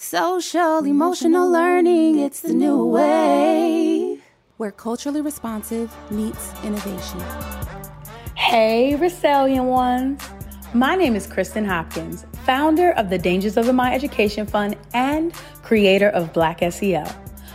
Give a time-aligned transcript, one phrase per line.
[0.00, 4.22] Social emotional learning, it's the new wave
[4.56, 7.20] where culturally responsive meets innovation.
[8.36, 10.22] Hey, Resilient ones.
[10.72, 15.32] My name is Kristen Hopkins, founder of the Dangers of the Mind Education Fund and
[15.64, 17.12] creator of Black SEL.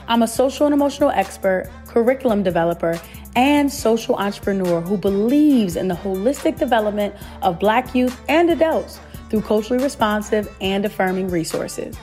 [0.10, 3.00] I'm a social and emotional expert, curriculum developer,
[3.38, 9.00] and social entrepreneur who believes in the holistic development of Black youth and adults
[9.30, 11.98] through culturally responsive and affirming resources.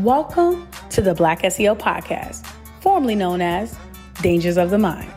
[0.00, 2.44] Welcome to the Black SEL podcast,
[2.80, 3.78] formerly known as
[4.22, 5.08] Dangers of the Mind.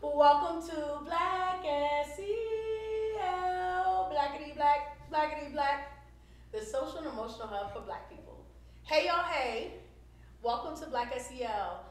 [0.00, 1.62] Welcome to Black
[2.16, 2.24] SEL,
[4.10, 5.92] Blackity Black, Blackity Black,
[6.50, 8.46] the social and emotional hub for Black people.
[8.84, 9.74] Hey y'all, hey,
[10.42, 11.84] welcome to Black SEL.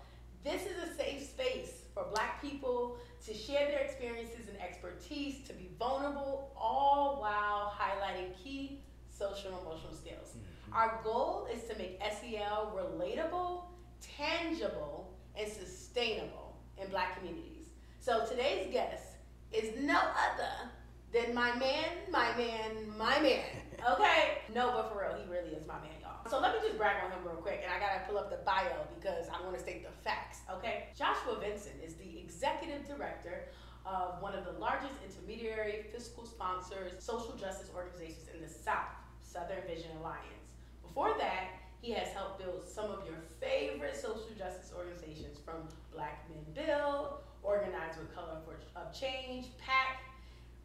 [0.43, 5.53] This is a safe space for Black people to share their experiences and expertise, to
[5.53, 10.35] be vulnerable, all while highlighting key social and emotional skills.
[10.35, 10.73] Mm-hmm.
[10.73, 13.63] Our goal is to make SEL relatable,
[14.01, 17.67] tangible, and sustainable in Black communities.
[17.99, 19.03] So today's guest
[19.51, 20.71] is no other
[21.13, 23.45] than my man, my man, my man.
[23.83, 24.37] Okay?
[24.55, 25.91] no, but for real, he really is my man.
[26.29, 28.43] So let me just brag on him real quick, and I gotta pull up the
[28.45, 30.89] bio because I wanna state the facts, okay?
[30.97, 33.49] Joshua Vincent is the executive director
[33.85, 39.61] of one of the largest intermediary fiscal sponsors social justice organizations in the South, Southern
[39.67, 40.47] Vision Alliance.
[40.81, 41.49] Before that,
[41.81, 47.19] he has helped build some of your favorite social justice organizations from Black Men Build,
[47.43, 48.39] Organized with Color
[48.77, 49.99] of Change, PAC,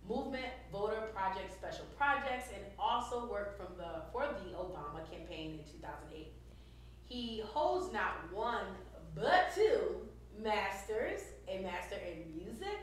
[0.07, 5.73] Movement, Voter Project, Special Projects, and also worked from the for the Obama campaign in
[5.73, 6.33] 2008.
[7.05, 8.67] He holds not one
[9.15, 9.97] but two
[10.43, 12.79] masters, a master in music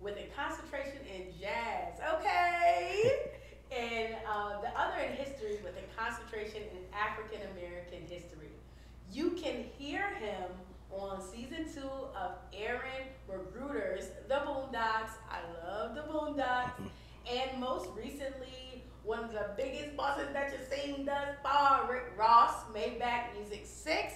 [0.00, 1.98] with a concentration in jazz.
[2.14, 3.30] Okay.
[3.76, 8.50] and uh, the other in history with a concentration in African American history.
[9.12, 10.44] You can hear him
[10.90, 15.12] on season two of Aaron McGruder's The Boondocks.
[15.30, 16.72] I love The Boondocks.
[16.72, 16.86] Mm-hmm.
[17.36, 22.64] and most recently, one of the biggest bosses that you've seen thus far, Rick Ross,
[22.74, 24.14] Maybach Music 6.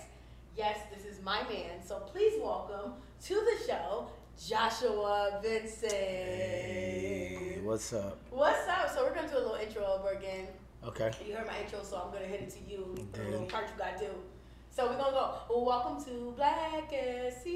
[0.57, 1.83] Yes, this is my man.
[1.85, 2.95] So please welcome
[3.27, 4.09] to the show,
[4.49, 5.93] Joshua Vincent.
[5.93, 8.19] Hey, what's up?
[8.31, 8.93] What's up?
[8.95, 10.49] So we're gonna do a little intro over again.
[10.85, 11.11] Okay.
[11.27, 12.97] You heard my intro, so I'm gonna hit it to you.
[13.13, 14.11] The little part you gotta do.
[14.73, 15.35] So we're gonna go.
[15.51, 17.51] Well, welcome to Black SEL.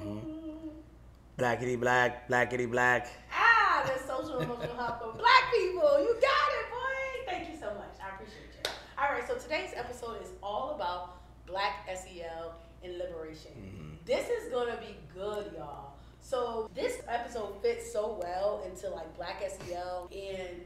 [0.00, 0.68] Mm-hmm.
[1.36, 3.08] Blackity black, blackity black.
[3.30, 6.00] Ah, the social emotional hub for black people.
[6.00, 7.26] You got it, boy.
[7.26, 7.94] Thank you so much.
[8.02, 8.70] I appreciate you.
[8.96, 13.52] All right, so today's episode is all about Black SEL and liberation.
[13.52, 13.90] Mm-hmm.
[14.06, 15.92] This is gonna be good, y'all.
[16.22, 20.62] So this episode fits so well into like Black SEL and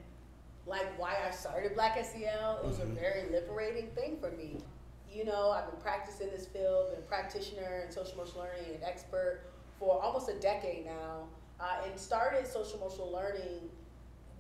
[0.67, 2.59] like why I started Black SEL.
[2.59, 2.93] It was mm-hmm.
[2.93, 4.59] a very liberating thing for me.
[5.11, 8.83] You know, I've been practicing this field, been a practitioner in social emotional learning and
[8.83, 9.43] expert
[9.78, 11.28] for almost a decade now,
[11.61, 13.69] uh, and started social emotional learning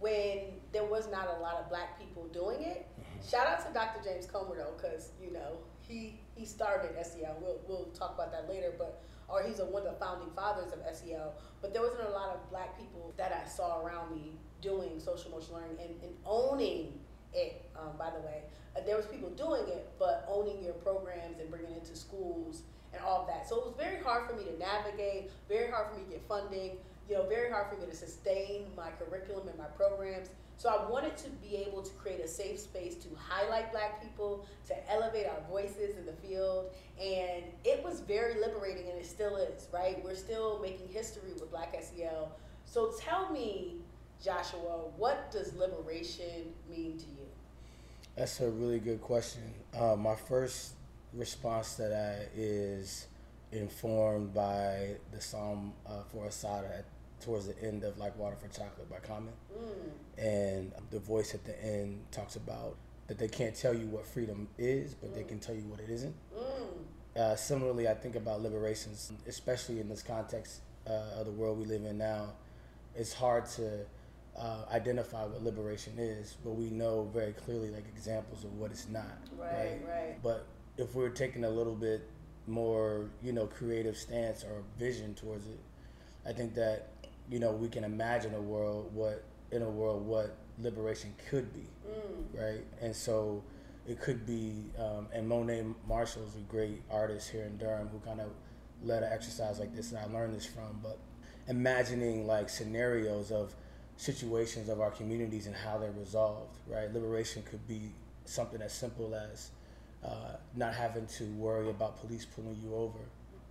[0.00, 0.38] when
[0.72, 2.86] there was not a lot of black people doing it.
[2.88, 3.28] Mm-hmm.
[3.28, 4.02] Shout out to Dr.
[4.02, 7.36] James Comer though, because you know he he started SEL.
[7.40, 10.72] We'll we'll talk about that later, but or he's a, one of the founding fathers
[10.72, 11.32] of SEL.
[11.62, 15.32] But there wasn't a lot of black people that I saw around me doing social
[15.32, 17.00] emotional learning and, and owning
[17.32, 17.64] it.
[17.74, 18.42] Um, by the way,
[18.76, 22.62] uh, there was people doing it, but owning your programs and bringing it to schools
[22.92, 23.48] and all of that.
[23.48, 25.30] So it was very hard for me to navigate.
[25.48, 26.76] Very hard for me to get funding.
[27.12, 30.30] You know, very hard for me to sustain my curriculum and my programs.
[30.56, 34.46] So I wanted to be able to create a safe space to highlight black people,
[34.68, 36.70] to elevate our voices in the field.
[36.98, 40.02] And it was very liberating and it still is, right?
[40.02, 42.32] We're still making history with Black SEL.
[42.64, 43.74] So tell me,
[44.24, 47.26] Joshua, what does liberation mean to you?
[48.16, 49.42] That's a really good question.
[49.78, 50.72] Uh, my first
[51.12, 53.06] response to that is
[53.50, 56.86] informed by the Psalm uh, for Assata at
[57.22, 59.32] towards the end of Like Water for Chocolate by Common.
[59.56, 60.24] Mm.
[60.24, 62.76] And the voice at the end talks about
[63.08, 65.14] that they can't tell you what freedom is, but mm.
[65.14, 66.14] they can tell you what it isn't.
[66.36, 67.20] Mm.
[67.20, 71.64] Uh, similarly, I think about liberations, especially in this context uh, of the world we
[71.64, 72.32] live in now.
[72.94, 73.86] It's hard to
[74.38, 78.88] uh, identify what liberation is, but we know very clearly like examples of what it's
[78.88, 79.04] not.
[79.36, 79.80] Right, right.
[79.88, 80.22] right.
[80.22, 80.46] But
[80.78, 82.08] if we're taking a little bit
[82.46, 85.60] more, you know, creative stance or vision towards it,
[86.26, 86.88] I think that
[87.30, 91.66] you know, we can imagine a world what in a world what liberation could be,
[91.88, 92.40] mm.
[92.40, 92.64] right?
[92.80, 93.42] And so
[93.86, 98.20] it could be, um, and Monet Marshall's a great artist here in Durham who kind
[98.20, 98.30] of
[98.82, 100.78] led an exercise like this, and I learned this from.
[100.82, 100.98] But
[101.48, 103.54] imagining like scenarios of
[103.96, 106.92] situations of our communities and how they're resolved, right?
[106.92, 107.92] Liberation could be
[108.24, 109.50] something as simple as
[110.04, 112.98] uh, not having to worry about police pulling you over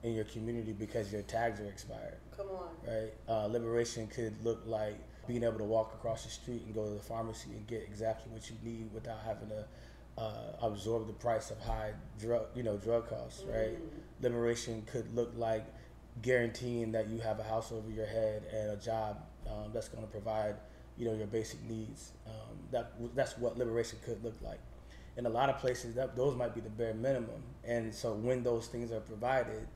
[0.04, 2.18] in your community because your tags are expired.
[2.36, 2.70] Come on.
[2.88, 3.14] Right?
[3.28, 6.94] Uh, liberation could look like being able to walk across the street and go to
[6.94, 9.66] the pharmacy and get exactly what you need without having to
[10.18, 13.44] uh, absorb the price of high drug, you know, drug costs.
[13.44, 13.76] Right?
[13.76, 14.24] Mm.
[14.24, 15.66] Liberation could look like
[16.22, 19.18] guaranteeing that you have a house over your head and a job
[19.48, 20.56] um, that's going to provide,
[20.98, 22.12] you know, your basic needs.
[22.26, 24.60] Um, that that's what liberation could look like.
[25.18, 27.44] In a lot of places, that those might be the bare minimum.
[27.64, 29.68] And so when those things are provided,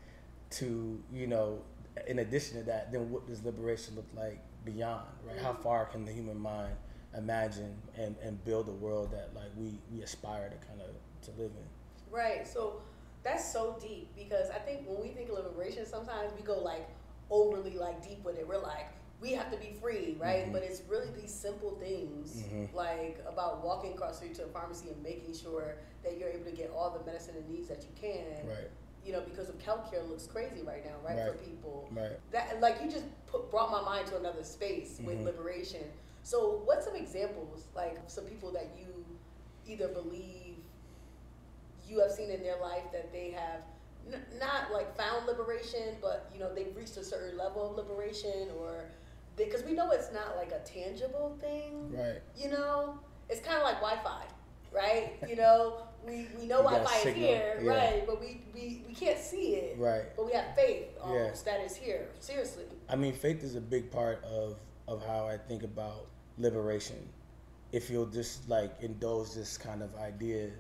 [0.55, 1.59] to you know,
[2.07, 5.05] in addition to that, then what does liberation look like beyond?
[5.25, 5.37] Right?
[5.39, 6.75] How far can the human mind
[7.17, 10.89] imagine and, and build a world that like we, we aspire to kind of
[11.25, 12.13] to live in?
[12.13, 12.47] Right.
[12.47, 12.81] So
[13.23, 16.87] that's so deep because I think when we think of liberation, sometimes we go like
[17.29, 18.47] overly like deep with it.
[18.47, 18.87] We're like,
[19.21, 20.45] we have to be free, right?
[20.47, 20.51] Mhm.
[20.51, 22.73] But it's really these simple things Mhm.
[22.73, 26.45] like about walking across the street to a pharmacy and making sure that you're able
[26.45, 28.47] to get all the medicine and needs that you can.
[28.47, 28.69] Right.
[29.05, 31.87] You know, because of healthcare looks crazy right now, right, for people.
[31.91, 32.19] Right.
[32.31, 35.25] That like you just put, brought my mind to another space with Mhm.
[35.25, 35.83] liberation.
[36.23, 39.05] So, what's some examples like some people that you
[39.67, 40.55] either believe
[41.87, 43.61] you have seen in their life that they have
[44.11, 48.49] n- not like found liberation, but you know they've reached a certain level of liberation,
[48.59, 48.85] or
[49.35, 51.91] because we know it's not like a tangible thing.
[51.95, 52.21] Right.
[52.35, 52.99] You know,
[53.29, 54.25] it's kind of like Wi-Fi,
[54.71, 55.13] right?
[55.29, 57.69] you know, we, we know Wi-Fi is here, yeah.
[57.69, 58.07] right?
[58.07, 60.03] But we, we, we can't see it, Right.
[60.15, 61.03] but we have faith Yeah.
[61.03, 62.07] almost that it's here.
[62.19, 62.65] Seriously.
[62.89, 64.57] I mean, faith is a big part of
[64.87, 66.05] of how I think about
[66.37, 67.09] liberation.
[67.71, 70.51] If you'll just like indulge this kind of idea,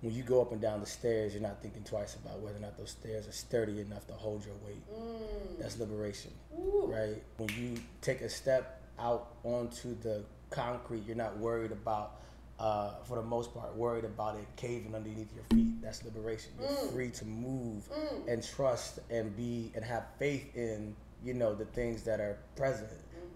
[0.00, 2.60] when you go up and down the stairs, you're not thinking twice about whether or
[2.60, 4.82] not those stairs are sturdy enough to hold your weight.
[4.90, 5.58] Mm.
[5.60, 6.86] That's liberation, Ooh.
[6.90, 7.22] right?
[7.36, 12.20] When you take a step out onto the concrete, you're not worried about,
[12.58, 15.80] uh, for the most part, worried about it caving underneath your feet.
[15.82, 16.52] That's liberation.
[16.58, 16.92] You're Mm.
[16.92, 18.28] free to move Mm.
[18.28, 22.90] and trust and be and have faith in you know the things that are present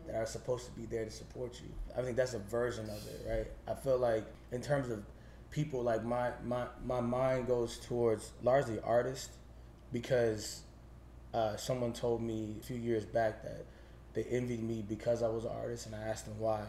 [0.06, 3.06] that are supposed to be there to support you i think that's a version of
[3.08, 5.02] it right i feel like in terms of
[5.50, 9.30] people like my my my mind goes towards largely artists
[9.92, 10.62] because
[11.34, 13.64] uh, someone told me a few years back that
[14.14, 16.62] they envied me because i was an artist and i asked them why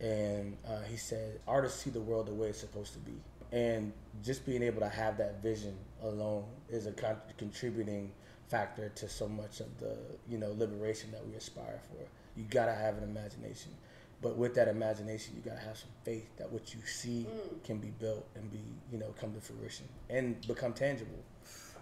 [0.00, 3.14] and uh, he said artists see the world the way it's supposed to be.
[3.52, 3.92] And
[4.22, 8.12] just being able to have that vision alone is a con- contributing
[8.48, 9.96] factor to so much of the
[10.28, 12.04] you know liberation that we aspire for.
[12.38, 13.72] You gotta have an imagination.
[14.20, 17.64] But with that imagination you gotta have some faith that what you see Mm.
[17.64, 18.60] can be built and be
[18.92, 21.22] you know come to fruition and become tangible.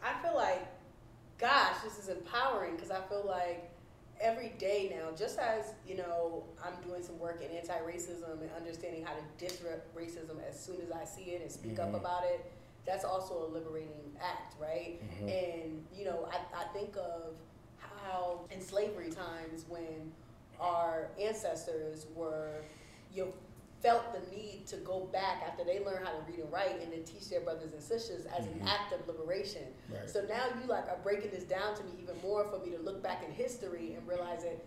[0.03, 0.65] I feel like,
[1.39, 3.71] gosh, this is empowering because I feel like
[4.21, 9.05] every day now, just as you know, I'm doing some work in anti-racism and understanding
[9.05, 11.97] how to disrupt racism as soon as I see it and speak up Mhm.
[12.01, 12.41] about it.
[12.85, 15.01] That's also a liberating act, right?
[15.21, 15.29] Mhm.
[15.29, 17.37] And you know, I, I think of
[17.79, 20.13] how in slavery times when
[20.61, 22.63] our ancestors were,
[23.13, 23.33] you know,
[23.87, 26.93] felt the need to go back after they learned how to read and write and
[26.93, 28.67] then teach their brothers and sisters as an Mhm.
[28.67, 29.63] act of liberation.
[29.95, 32.71] right So now you like are breaking this down to me even more for me
[32.73, 34.59] to look back in history and realize that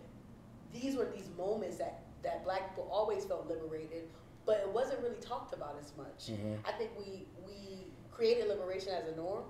[0.72, 4.08] these were these moments that that black people always felt liberated,
[4.46, 6.28] but it wasn't really talked about as much.
[6.28, 6.58] Mhm.
[6.64, 9.44] I think we we created liberation as a norm,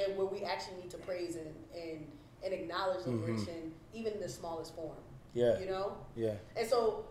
[0.00, 2.00] and where we actually need to praise and and,
[2.44, 3.20] and acknowledge Mhm.
[3.20, 4.96] liberation even in the smallest form.
[5.34, 5.96] yeah You know.
[6.16, 7.04] yeah And so,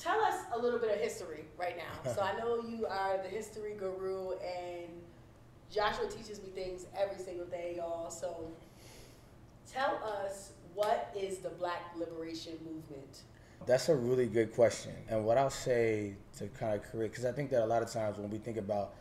[0.00, 2.12] tell us a little bit of history right now.
[2.12, 4.88] so I know you are the history guru, and
[5.70, 8.10] Joshua teaches me things every single day, y'all.
[8.10, 8.50] So,
[9.72, 13.22] tell us what is the Black Liberation Movement?
[13.66, 14.92] That's a really good question.
[15.08, 17.90] And what I'll say to kind of create, because I think that a lot of
[17.90, 18.94] times when we think about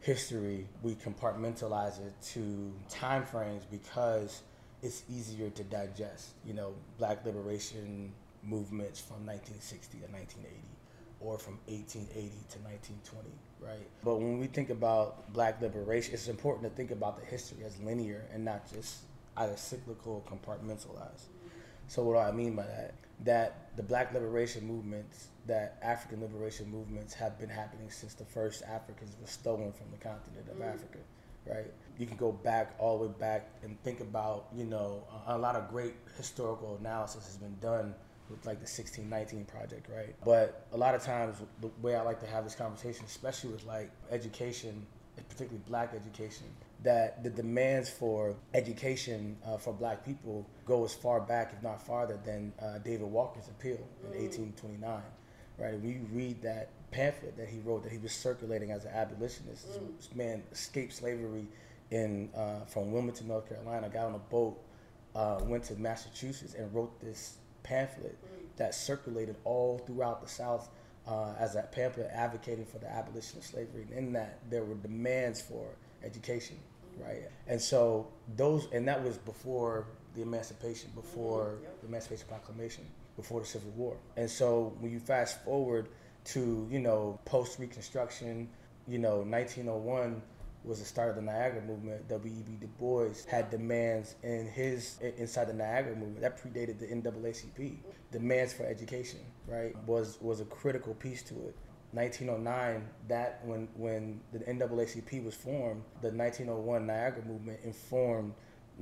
[0.00, 4.42] history, we compartmentalize it to time frames because
[4.82, 6.28] it's easier to digest.
[6.46, 8.12] You know, black liberation
[8.46, 10.60] movements from 1960 to 1980
[11.20, 13.28] or from 1880 to 1920,
[13.60, 13.88] right?
[14.04, 17.78] But when we think about black liberation, it's important to think about the history as
[17.80, 18.98] linear and not just
[19.38, 21.26] either cyclical or compartmentalized.
[21.88, 22.94] So what do I mean by that?
[23.24, 28.62] That the black liberation movements, that African liberation movements have been happening since the first
[28.64, 30.74] Africans were stolen from the continent of Mm.
[30.74, 30.98] Africa,
[31.46, 31.72] right?
[31.98, 35.38] You can go back all the way back and think about, you know, a, a
[35.38, 37.94] lot of great historical analysis has been done
[38.30, 40.14] with like the 1619 project, right?
[40.24, 43.64] But a lot of times the way I like to have this conversation, especially with
[43.64, 46.46] like education, particularly black education,
[46.82, 51.80] that the demands for education uh, for black people go as far back, if not
[51.82, 54.22] farther, than uh, David Walker's appeal in mm.
[54.22, 55.00] 1829.
[55.58, 55.80] Right?
[55.80, 59.68] We read that pamphlet that he wrote that he was circulating as an abolitionist.
[59.68, 59.96] Mm.
[59.96, 61.46] This man escaped slavery
[61.90, 64.58] in uh, from Wilmington, North Carolina, got on a boat,
[65.14, 68.16] uh, went to Massachusetts, and wrote this pamphlet
[68.56, 70.70] that circulated all throughout the South
[71.06, 73.82] uh, as a pamphlet advocating for the abolition of slavery.
[73.82, 75.66] And in that, there were demands for
[76.02, 76.56] education,
[76.98, 77.22] right?
[77.46, 81.80] And so those, and that was before the emancipation, before yep.
[81.80, 82.84] the Emancipation Proclamation,
[83.16, 83.96] before the Civil War.
[84.16, 85.88] And so when you fast forward
[86.24, 88.48] to you know post Reconstruction,
[88.88, 90.22] you know 1901
[90.66, 92.08] was the start of the Niagara movement.
[92.08, 92.56] W.E.B.
[92.60, 97.78] Du Bois had demands in his inside the Niagara movement that predated the NAACP.
[98.12, 101.56] Demands for education, right, was was a critical piece to it.
[101.92, 108.34] 1909, that when when the NAACP was formed, the 1901 Niagara movement informed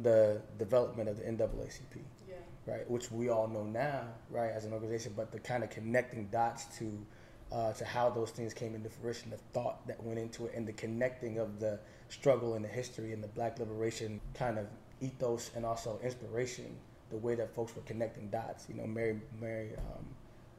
[0.02, 2.02] the development of the NAACP.
[2.28, 2.34] Yeah.
[2.66, 6.28] Right, which we all know now, right, as an organization, but the kind of connecting
[6.28, 7.06] dots to
[7.54, 10.66] uh, to how those things came into fruition, the thought that went into it, and
[10.66, 14.66] the connecting of the struggle and the history and the black liberation kind of
[15.00, 16.76] ethos and also inspiration,
[17.10, 18.66] the way that folks were connecting dots.
[18.68, 20.04] You know, Mary, Mary, um,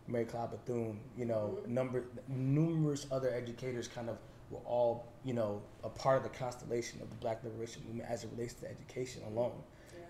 [0.07, 1.73] Mary McLeod Bethune, you know, mm-hmm.
[1.73, 4.17] number, numerous other educators kind of
[4.49, 8.23] were all, you know, a part of the constellation of the black liberation movement as
[8.23, 9.61] it relates to education alone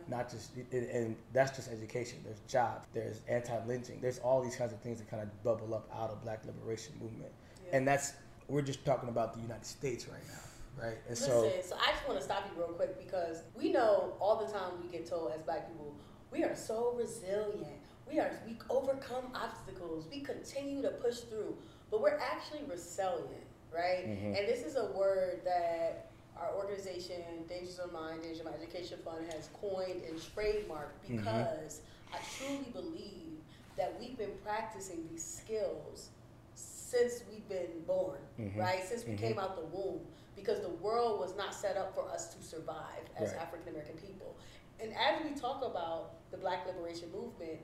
[0.07, 2.19] not just and that's just education.
[2.23, 3.99] There's jobs there's anti-lynching.
[4.01, 6.93] There's all these kinds of things that kind of bubble up out of black liberation
[7.01, 7.31] movement.
[7.65, 7.77] Yeah.
[7.77, 8.13] and that's
[8.47, 10.97] we're just talking about the united states right now right?
[11.07, 14.13] And Listen, so so i just want to stop you real quick because we know
[14.19, 15.95] all the time we get told as black people
[16.31, 17.79] we are so resilient.
[18.11, 20.05] We are we overcome obstacles.
[20.11, 21.55] We continue to push through.
[21.89, 24.07] But we're actually resilient right?
[24.07, 24.35] Mm-hmm.
[24.35, 28.99] and this is a word that our organization, Dangers of Mind, Danger of Mind Education
[29.03, 31.17] Fund, has coined and trademarked mm-hmm.
[31.17, 32.15] because mm-hmm.
[32.15, 33.39] I truly believe
[33.77, 36.09] that we've been practicing these skills
[36.55, 38.59] since we've been born, mm-hmm.
[38.59, 38.83] right?
[38.83, 39.25] Since we mm-hmm.
[39.25, 40.01] came out the womb,
[40.35, 43.41] because the world was not set up for us to survive as right.
[43.41, 44.35] African American people.
[44.79, 47.59] And as we talk about the Black Liberation Movement,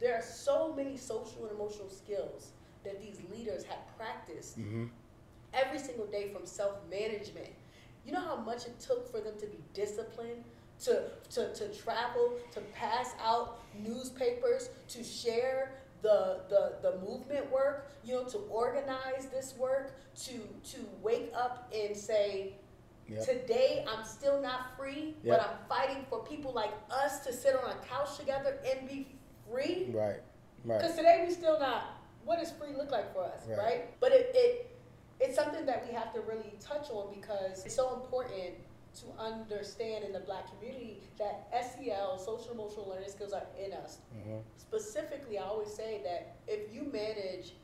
[0.00, 2.52] there are so many social and emotional skills
[2.84, 4.86] that these leaders have practiced mm-hmm.
[5.52, 7.50] every single day from self management
[8.06, 10.44] you know how much it took for them to be disciplined,
[10.84, 17.90] to, to, to travel, to pass out newspapers, to share the, the, the movement work,
[18.04, 20.32] you know, to organize this work, to,
[20.64, 22.54] to wake up and say,
[23.08, 23.26] Yep.
[23.26, 25.38] Today, I'm still not free, yep.
[25.38, 29.08] but I'm fighting for people like us to sit on a couch together and be
[29.50, 29.88] free.
[29.92, 30.20] Right,
[30.64, 30.80] right.
[30.80, 32.00] Because today we still not.
[32.24, 33.58] What does free look like for us, right?
[33.58, 34.00] right?
[34.00, 34.73] But it, it
[35.20, 38.54] it's something that we have to really touch on because it's so important
[39.00, 43.98] to understand in the black community that SEL, social emotional learning skills, are in us.
[44.16, 44.38] Mm-hmm.
[44.56, 47.54] Specifically, I always say that if you manage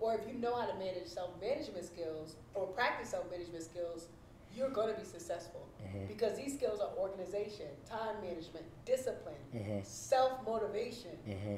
[0.00, 4.08] or if you know how to manage self management skills or practice self management skills,
[4.56, 6.06] you're going to be successful mm-hmm.
[6.06, 9.78] because these skills are organization, time management, discipline, mm-hmm.
[9.82, 11.12] self motivation.
[11.28, 11.56] Mm-hmm.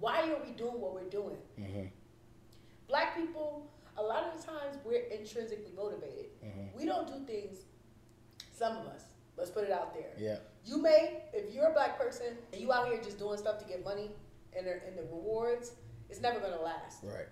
[0.00, 1.36] Why are we doing what we're doing?
[1.60, 1.86] Mm-hmm.
[2.88, 3.66] Black people
[3.98, 6.26] a lot of the times we're intrinsically motivated.
[6.44, 6.76] Mm-hmm.
[6.78, 7.58] We don't do things,
[8.52, 9.02] some of us,
[9.36, 10.12] let's put it out there.
[10.18, 10.36] Yeah.
[10.64, 13.64] You may, if you're a black person and you out here just doing stuff to
[13.64, 14.10] get money
[14.56, 15.72] and the, and the rewards,
[16.10, 17.02] it's never going to last.
[17.02, 17.26] Right.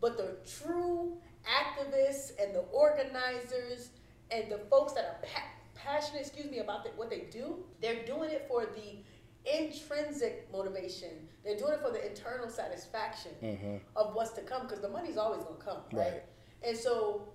[0.00, 3.90] But the true activists and the organizers
[4.30, 8.04] and the folks that are pa- passionate, excuse me, about the, what they do, they're
[8.04, 8.98] doing it for the
[9.46, 11.28] intrinsic motivation.
[11.44, 13.76] They're doing it for the internal satisfaction mm-hmm.
[13.96, 16.12] of what's to come because the money's always going to come, right?
[16.12, 16.22] right?
[16.66, 17.28] And so,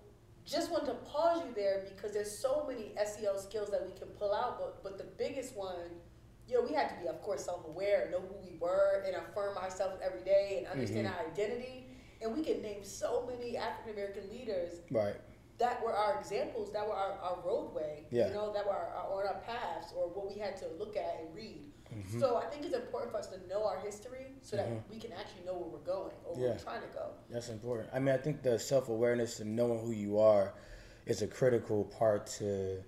[0.45, 4.07] just wanted to pause you there because there's so many SEL skills that we can
[4.09, 5.89] pull out, but but the biggest one,
[6.47, 9.57] you know, we had to be, of course, self-aware, know who we were, and affirm
[9.57, 11.19] ourselves every day, and understand mm-hmm.
[11.19, 11.88] our identity.
[12.21, 15.15] And we can name so many African American leaders, right?
[15.57, 18.27] That were our examples, that were our, our roadway, yeah.
[18.27, 20.97] you know, that were our, our, on our paths or what we had to look
[20.97, 21.71] at and read.
[21.93, 22.19] Mm-hmm.
[22.19, 24.93] So I think it's important for us to know our history so that mm-hmm.
[24.93, 27.12] we can actually know where we're going or where we're trying to go.
[27.29, 27.89] That's important.
[27.93, 30.53] I mean, I think the self awareness and knowing who you are
[31.05, 32.83] is a critical part to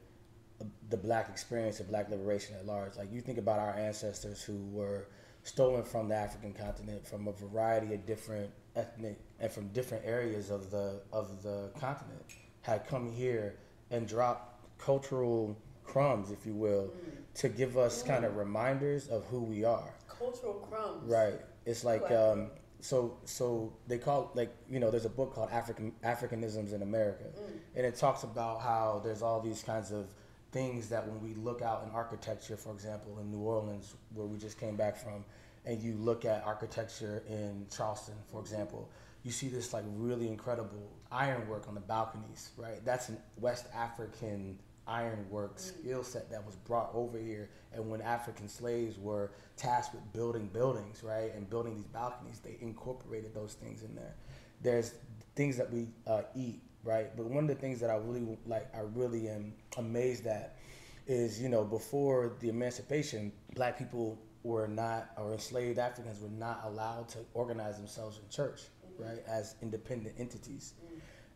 [0.89, 2.97] the black experience of black liberation at large.
[2.97, 5.07] Like you think about our ancestors who were
[5.43, 10.49] stolen from the African continent from a variety of different ethnic and from different areas
[10.49, 12.25] of the of the continent
[12.67, 13.55] had come here
[13.89, 18.07] and dropped cultural crumbs, if you will, mm to give us mm.
[18.07, 19.93] kind of reminders of who we are.
[20.07, 21.09] Cultural crumbs.
[21.09, 21.39] Right.
[21.65, 25.93] It's like um, so so they call like you know there's a book called African
[26.03, 27.59] Africanisms in America, mm.
[27.75, 30.07] and it talks about how there's all these kinds of
[30.51, 34.37] things that when we look out in architecture, for example, in New Orleans, where we
[34.37, 35.23] just came back from,
[35.65, 38.89] and you look at architecture in Charleston, for example,
[39.23, 42.83] you see this like really incredible ironwork on the balconies, right?
[42.85, 47.49] That's an West African ironwork skill set that was brought over here.
[47.73, 52.57] And when African slaves were tasked with building buildings, right, and building these balconies, they
[52.61, 54.15] incorporated those things in there.
[54.61, 54.93] There's
[55.35, 57.15] things that we uh, eat, right?
[57.15, 60.57] But one of the things that I really like, I really am amazed at,
[61.05, 66.61] is you know before the emancipation, black people were not, or enslaved Africans were not
[66.65, 68.61] allowed to organize themselves in church,
[68.99, 70.73] right, as independent entities.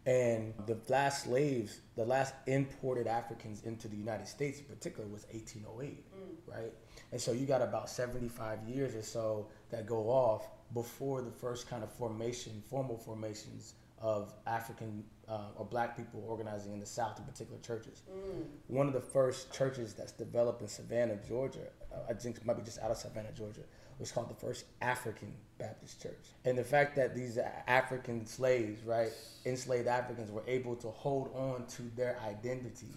[0.06, 5.26] And the last slaves, the last imported Africans into the United States in particular was
[5.32, 6.04] 1808,
[6.48, 6.74] right?
[7.12, 11.70] And so you got about 75 years or so that go off before the first
[11.70, 17.20] kind of formation, formal formations of African uh, or black people organizing in the South,
[17.20, 18.02] in particular churches.
[18.68, 22.64] One of the first churches that's developed in Savannah, Georgia, uh, I think might be
[22.64, 23.62] just out of Savannah, Georgia,
[24.02, 26.34] was called the First African Baptist Church.
[26.44, 29.12] And the fact that these African slaves, right,
[29.46, 32.88] enslaved Africans, were able to hold on to their identity,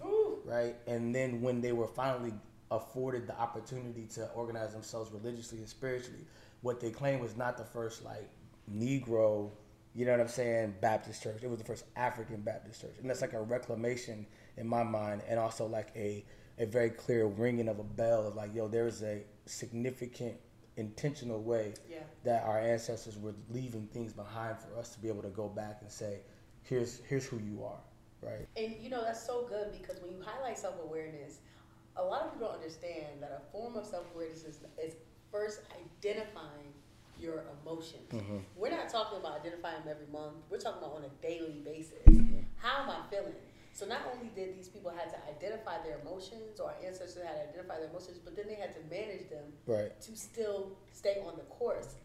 [0.43, 2.33] right, and then when they were finally
[2.71, 6.25] afforded the opportunity to organize themselves religiously and spiritually,
[6.61, 8.27] what they claimed was not the first like
[8.75, 9.51] Negro,
[9.93, 11.43] you know what I'm saying, Baptist church.
[11.43, 14.25] It was the first African Baptist church, and that's like a reclamation
[14.57, 16.25] in my mind, and also like a
[16.57, 20.37] a very clear ringing of a bell of like, yo, there's a significant
[20.77, 21.99] intentional way Yeah.
[22.23, 25.81] that our ancestors were leaving things behind for us to be able to go back
[25.81, 26.21] and say,
[26.63, 27.81] here's here's who you are,
[28.21, 28.47] right?
[28.57, 31.39] And you know that's so good because when you highlight self awareness,
[31.95, 34.95] a lot of people don't understand that a form of self awareness is, is
[35.31, 35.61] first
[36.03, 36.73] identifying
[37.19, 38.11] your emotions.
[38.11, 38.37] Mm-hmm.
[38.57, 40.35] We're not talking about identifying them every month.
[40.49, 42.03] We're talking about on a daily basis.
[42.05, 42.39] Mm-hmm.
[42.57, 43.33] How am I feeling?
[43.75, 47.35] So not only did these people had to identify their emotions, or our ancestors had
[47.35, 49.91] to identify their emotions, but then they had to manage them Right.
[49.99, 51.95] to still stay on the course.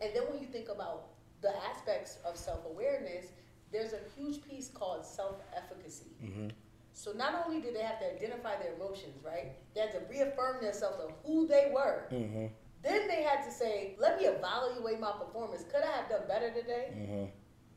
[0.00, 1.08] And then when you think about
[1.42, 3.26] the aspects of self awareness,
[3.70, 6.16] there's a huge piece called self efficacy.
[6.24, 6.48] Mm-hmm.
[6.94, 9.52] So not only did they have to identify their emotions, right?
[9.74, 12.06] They had to reaffirm themselves of who they were.
[12.10, 12.46] Mm-hmm.
[12.82, 15.62] Then they had to say, let me evaluate my performance.
[15.70, 16.94] Could I have done better today?
[16.96, 17.24] Mm-hmm.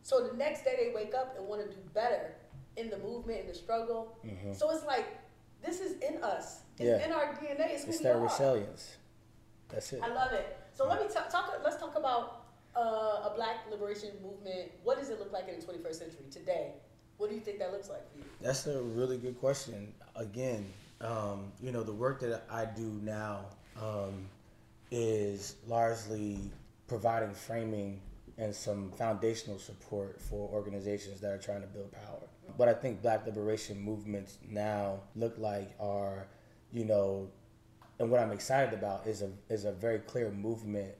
[0.04, 2.36] So the next day they wake up and want to do better
[2.78, 4.18] in the movement, in the struggle.
[4.26, 4.56] Mhm.
[4.56, 5.06] So it's like,
[5.62, 6.62] this is in us.
[6.78, 7.06] It's Yeah.
[7.06, 7.74] in our DNA.
[7.74, 8.98] It's It's that resilience.
[9.70, 10.02] That's it.
[10.02, 10.58] I love it.
[10.74, 11.54] So let me ta- talk.
[11.64, 12.38] Let's talk about
[12.74, 14.72] uh, a Black liberation movement.
[14.84, 16.72] What does it look like in the 21st century today?
[17.18, 18.24] What do you think that looks like for you?
[18.40, 19.94] That's a really good question.
[20.16, 24.30] Again, um, you know, the work that I do now um,
[24.90, 26.40] is largely
[26.88, 28.02] providing framing
[28.38, 32.22] and some foundational support for organizations that are trying to build power.
[32.58, 36.28] What I think black liberation movements now look like are,
[36.72, 37.30] you know,
[38.00, 40.94] and what I'm excited about is a is a very clear movement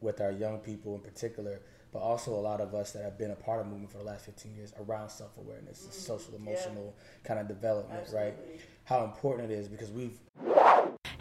[0.00, 1.60] with our young people in particular,
[1.92, 4.04] but also a lot of us that have been a part of movement for the
[4.04, 6.00] last 15 years around self awareness, and mm-hmm.
[6.00, 8.34] social emotional kind of development, right?
[8.84, 10.18] How important it is because we've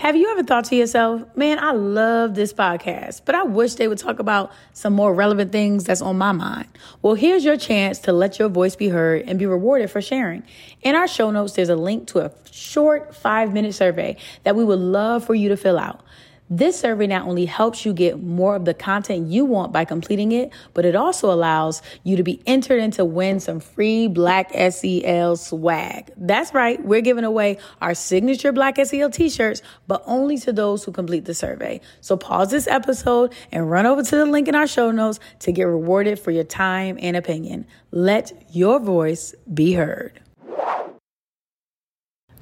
[0.05, 3.87] Have you ever thought to yourself, man, I love this podcast, but I wish they
[3.87, 6.67] would talk about some more relevant things that's on my mind?
[7.01, 10.43] Well, here's your chance to let your voice be heard and be rewarded for sharing.
[10.83, 14.63] In our show notes, there's a link to a short five minute survey that we
[14.63, 16.01] would love for you to fill out.
[16.49, 20.31] This survey not only helps you get more of the content you want by completing
[20.31, 24.51] it, but it also allows you to be entered in to win some free Black
[24.53, 26.11] SEL swag.
[26.15, 30.83] That's right, we're giving away our signature Black SEL t shirts, but only to those
[30.83, 31.81] who complete the survey.
[31.99, 35.51] So pause this episode and run over to the link in our show notes to
[35.51, 37.65] get rewarded for your time and opinion.
[37.89, 40.21] Let your voice be heard.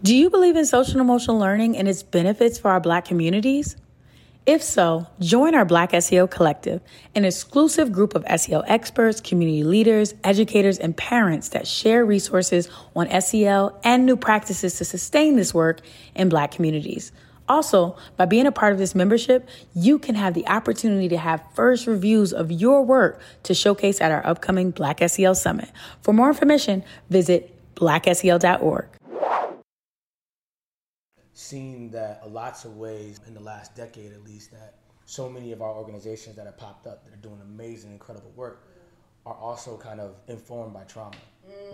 [0.02, 3.78] Do you believe in social and emotional learning and its benefits for our Black communities?
[4.46, 6.82] If so, join our Black SEL Collective,
[7.16, 13.10] an exclusive group of SEL experts, community leaders, educators, and parents that share resources on
[13.22, 15.80] SEL and new practices to sustain this work
[16.14, 17.14] in Black communities.
[17.48, 21.42] Also, by being a part of this membership, you can have the opportunity to have
[21.54, 25.72] first reviews of your work to showcase at our upcoming Black SEL Summit.
[26.02, 28.88] For more information, visit blackseo.org.
[31.34, 35.52] seen that a lots of ways in the last decade at least that so many
[35.52, 38.68] of our organizations that have popped up that are doing amazing incredible work
[39.26, 41.16] are also kind of informed by trauma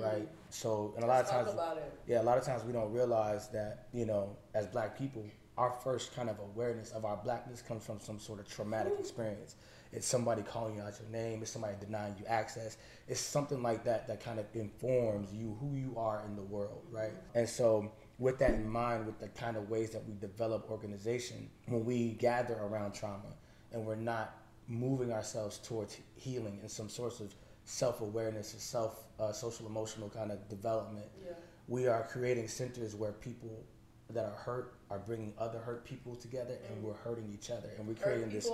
[0.01, 0.27] right?
[0.49, 1.59] So and a lot Let's of times
[2.07, 5.23] yeah a lot of times we don't realize that you know as black people
[5.57, 9.55] our first kind of awareness of our blackness comes from some sort of traumatic experience.
[9.91, 13.83] It's somebody calling you out your name it's somebody denying you access it's something like
[13.85, 17.11] that that kind of informs you who you are in the world right?
[17.35, 21.49] And so with that in mind, with the kind of ways that we develop organization,
[21.67, 23.33] when we gather around trauma
[23.71, 24.35] and we're not
[24.67, 30.09] moving ourselves towards healing and some sorts of self awareness and self uh, social emotional
[30.09, 31.31] kind of development, Yeah.
[31.67, 33.63] we are creating centers where people
[34.11, 37.69] that are hurt are bringing other hurt people together and we're hurting each other.
[37.77, 38.49] And we're creating this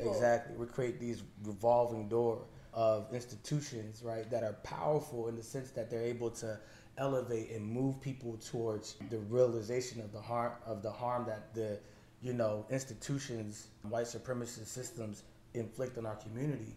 [0.00, 0.56] exactly.
[0.56, 5.90] We create these revolving door of institutions right that are powerful in the sense that
[5.90, 6.58] they're able to
[6.98, 11.78] elevate and move people towards the realization of the harm of the harm that the
[12.22, 15.22] you know institutions white supremacist systems
[15.54, 16.76] inflict on our community.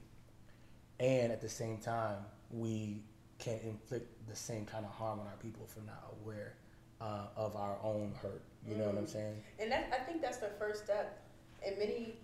[0.99, 2.17] And at the same time
[2.51, 3.03] we
[3.39, 6.55] can inflict the same kind of harm on our people if we're not aware
[7.01, 8.41] uh, of our own hurt.
[8.67, 9.35] You know what i'm saying?
[9.59, 11.23] And that, I think that's the first step.
[11.65, 12.15] And many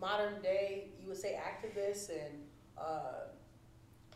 [0.00, 2.34] modern day, you would say activists and,
[2.76, 3.28] uh,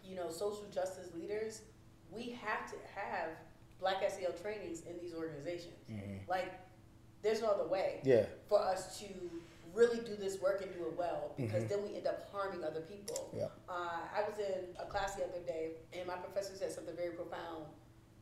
[0.05, 1.62] you know, social justice leaders,
[2.14, 3.31] we have to have
[3.81, 5.85] black SEL trainings in these organizations.
[5.90, 6.29] Mm-hmm.
[6.29, 6.53] Like,
[7.23, 9.07] there's no other way yeah for us to
[9.75, 11.83] really do this work and do it well because mm-hmm.
[11.83, 13.31] then we end up harming other people.
[13.37, 13.47] Yeah.
[13.68, 17.11] Uh, I was in a class the other day and my professor said something very
[17.11, 17.64] profound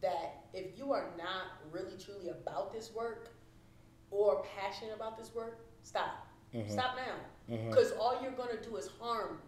[0.02, 3.30] that if you are not really truly about this work
[4.10, 6.26] or passionate about this work, stop.
[6.54, 6.70] Mm-hmm.
[6.70, 7.56] Stop now.
[7.68, 9.38] Because all you're going to do is harm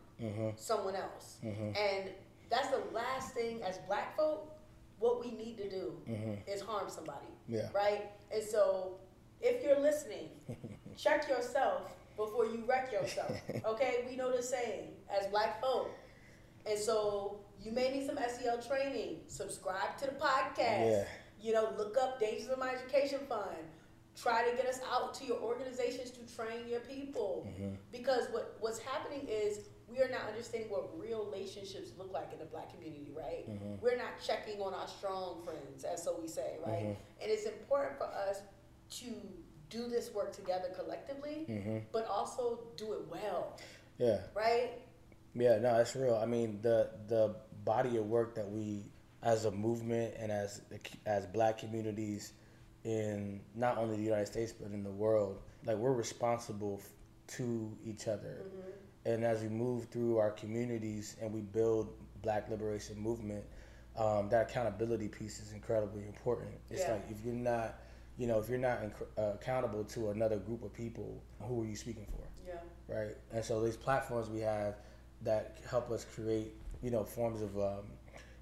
[0.57, 1.39] someone else.
[1.43, 2.11] And
[2.51, 4.55] that's the last thing as black folk,
[4.99, 6.35] what we need to do mm-hmm.
[6.47, 7.27] is harm somebody.
[7.47, 7.69] Yeah.
[7.75, 8.07] Right?
[8.33, 8.99] And so
[9.41, 10.29] if you're listening,
[10.97, 13.33] check yourself before you wreck yourself.
[13.65, 14.05] Okay?
[14.09, 15.91] We know the saying as black folk.
[16.69, 19.21] And so you may need some SEL training.
[19.27, 20.59] Subscribe to the podcast.
[20.59, 21.05] Yeah.
[21.41, 23.57] You know, look up Dangers of Mind Education Fund.
[24.21, 27.47] Try to get us out to your organizations to train your people.
[27.49, 27.75] Mm-hmm.
[27.93, 32.39] Because what, what's happening is we are not understanding what real relationships look like in
[32.39, 33.49] the black community, right?
[33.49, 33.83] Mm-hmm.
[33.83, 36.83] We're not checking on our strong friends, as so we say, right?
[36.83, 37.23] Mm-hmm.
[37.23, 38.43] And it's important for us
[39.01, 39.07] to
[39.71, 41.79] do this work together collectively, mm-hmm.
[41.93, 43.59] but also do it well,
[43.99, 44.71] yeah right?
[45.35, 46.17] Yeah, no, that's real.
[46.17, 48.87] I mean, the the body of work that we,
[49.23, 50.63] as a movement and as
[51.07, 52.33] as Black communities,
[52.85, 56.81] in not only the United States but in the world, like we're responsible
[57.29, 58.43] to each other,
[59.09, 61.89] and as we move through our communities and we build
[62.23, 63.43] Black liberation movement,
[63.97, 66.51] um, that accountability piece is incredibly important.
[66.71, 66.93] It's Yeah.
[66.93, 67.81] like if you're not,
[68.19, 71.67] you know, if you're not inc- uh, accountable to another group of people, who are
[71.67, 72.23] you speaking for?
[72.47, 72.61] Yeah.
[72.95, 73.17] right?
[73.33, 74.77] And so these platforms we have
[75.23, 77.85] that help us create, you know, forms of, um,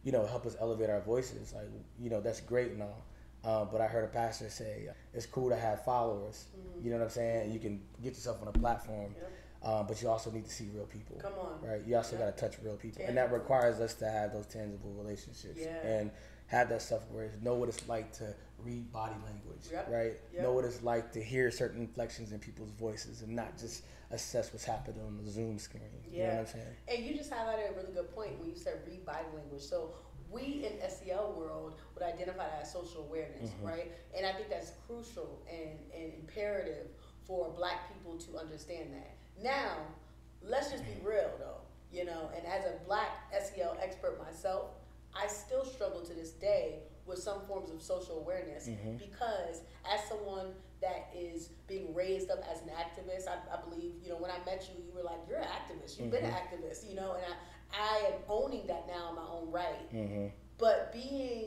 [0.05, 1.53] you know, help us elevate our voices.
[1.53, 3.03] Like, you know, that's great and all.
[3.45, 6.47] Uh, but I heard a pastor say it's cool to have followers.
[6.83, 7.53] You know what I'm saying?
[7.53, 9.31] You can get yourself on a platform, Yep.
[9.67, 11.17] Um, but you also need to see real people.
[11.21, 11.61] Come on.
[11.69, 11.83] Right?
[11.87, 14.93] You also got to touch real people, and that requires us to have those tangible
[14.93, 15.85] relationships Yeah.
[15.87, 16.11] and
[16.47, 18.33] have that stuff where know what it's like to
[18.65, 19.89] read body language, Yep.
[19.91, 20.15] right?
[20.33, 20.43] Yep.
[20.43, 24.53] Know what it's like to hear certain inflections in people's voices and not just assess
[24.53, 25.83] what's happening on the Zoom screen.
[26.09, 26.31] You know Yeah.
[26.37, 26.77] what I'm saying?
[26.87, 29.63] And you just highlighted a really good point when you said read body language.
[29.63, 29.95] So
[30.31, 33.67] we in SEL world would identify that as social awareness, Mm-hmm.
[33.67, 33.93] right?
[34.17, 36.87] And I think that's crucial and, and imperative
[37.25, 39.16] for black people to understand that.
[39.43, 39.77] Now,
[40.43, 41.61] let's just be real though,
[41.93, 44.71] you know, and as a black SEL expert myself,
[45.15, 48.97] I still struggle to this day with some forms of social awareness Mm-hmm.
[48.97, 50.49] because as someone
[50.83, 54.39] that is being raised up as an activist, I, I believe, you know, when I
[54.45, 57.25] met you, you were like, you're an activist, you've been an activist, you know, and
[57.25, 57.37] I,
[57.81, 59.95] I am owning that now in my own right.
[59.95, 60.27] Mm-hmm.
[60.59, 61.47] But being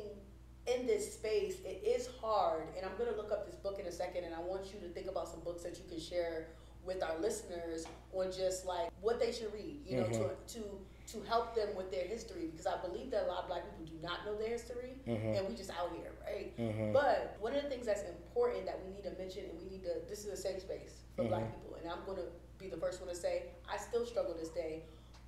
[0.67, 2.63] in this space, it is hard.
[2.75, 4.80] And I'm going to look up this book in a second, and I want you
[4.80, 6.47] to think about some books that you can share
[6.85, 10.45] with our listeners on just like what they should read, you know, to, mm-hmm.
[10.47, 10.63] to
[11.11, 13.97] to help them with their history because I believe that a lot of black people
[13.97, 15.35] do not know their history mm-hmm.
[15.35, 16.55] and we just out here, right?
[16.57, 16.93] Mm-hmm.
[16.93, 19.83] But one of the things that's important that we need to mention and we need
[19.83, 22.27] to this is a safe space for black people and I'm gonna
[22.59, 24.83] be the first one to say I still struggle this day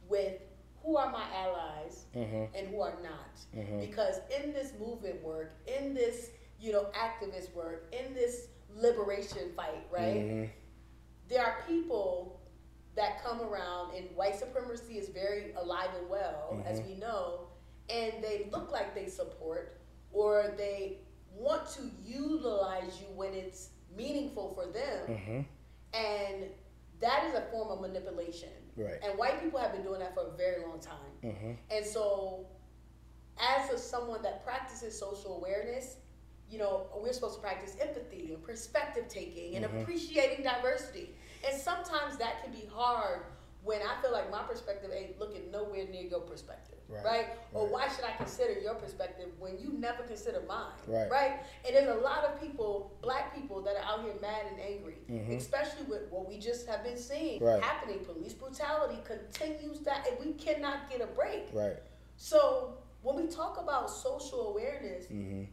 [0.07, 0.35] with
[0.83, 2.05] who are my allies
[2.55, 3.39] and who are not.
[3.79, 9.85] Because in this movement work, in this, you know, activist work, in this liberation fight,
[9.91, 10.49] right?
[11.31, 12.41] There are people
[12.95, 16.89] that come around and white supremacy is very alive and well, as mm-hmm.
[16.89, 17.47] we know,
[17.89, 19.79] and they look like they support
[20.11, 20.97] or they
[21.33, 25.07] want to utilize you when it's meaningful for them.
[25.07, 25.41] Mm-hmm.
[25.93, 26.45] And
[26.99, 28.49] that is a form of manipulation.
[28.75, 28.99] Right.
[29.03, 31.13] And white people have been doing that for a very long time.
[31.23, 31.51] Mm-hmm.
[31.69, 32.45] And so,
[33.39, 35.95] as a, someone that practices social awareness,
[36.51, 41.09] you know, we're supposed to practice empathy and perspective taking and appreciating diversity.
[41.49, 43.21] And sometimes that can be hard
[43.63, 47.05] when I feel like my perspective ain't looking nowhere near your perspective, right?
[47.05, 47.71] Right, Or right.
[47.71, 51.39] why should I consider your perspective when you never consider mine, Right.
[51.65, 54.97] And there's a lot of people, black people, that are out here mad and angry,
[55.07, 55.37] Mhm.
[55.37, 57.61] especially with what we just have been seeing Right.
[57.61, 58.03] happening.
[58.03, 61.49] Police brutality continues that, and we cannot get a break.
[61.53, 61.77] Right.
[62.17, 65.43] So when we talk about social awareness, hmm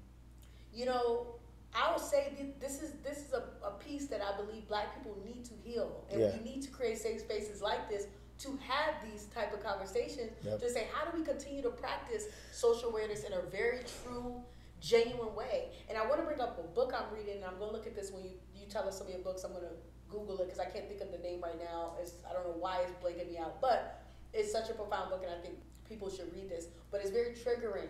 [0.74, 1.26] you know,
[1.74, 4.94] I would say thi- this is this is a, a piece that I believe black
[4.96, 6.36] people need to heal, and Yeah.
[6.36, 8.06] we need to create safe spaces like this
[8.38, 10.60] to have these type of conversations Yep.
[10.60, 14.40] to say how do we continue to practice social awareness in a very true,
[14.80, 15.70] genuine way.
[15.88, 17.94] And I want to bring up a book I'm reading, and I'm gonna look at
[17.94, 19.44] this when you you tell us some of your books.
[19.44, 19.72] I'm gonna
[20.08, 21.94] Google it because I can't think of the name right now.
[22.00, 24.02] It's I don't know why it's blanking me out, but
[24.32, 26.66] it's such a profound book, and I think people should read this.
[26.90, 27.88] But it's very triggering,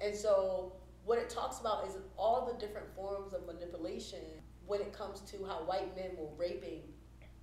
[0.00, 0.72] and so
[1.08, 4.20] what it talks about is all the different forms of manipulation
[4.66, 6.82] when it comes to how white men were raping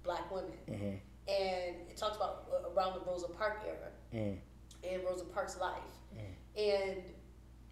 [0.04, 0.52] black women.
[0.68, 0.96] hmm
[1.28, 4.38] And it talks about uh, around the Rosa Parks era Mm.
[4.90, 5.94] and Rosa Parks' life.
[6.16, 6.22] Mm.
[6.56, 7.04] And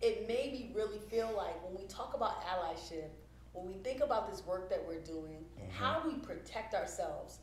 [0.02, 3.10] it made me really feel like when we talk about allyship,
[3.54, 5.70] when we think about this work that we're doing, Mm-hmm.
[5.84, 7.38] how we protect ourselves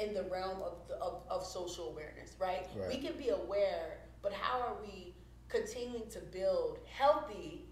[0.00, 2.66] in the realm of, the, of, of social awareness, right?
[2.76, 2.88] Right.
[2.88, 5.14] We can be aware, but how are we
[5.48, 7.66] continuing to build healthy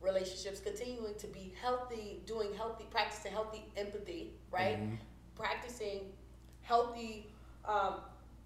[0.00, 4.78] relationships, continuing to be healthy, doing healthy, practicing healthy empathy, right?
[4.78, 4.98] Mhm.
[5.34, 6.12] Practicing
[6.62, 7.26] healthy
[7.64, 8.00] um,